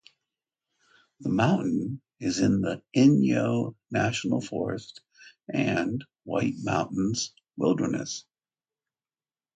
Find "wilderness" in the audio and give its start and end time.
7.55-8.25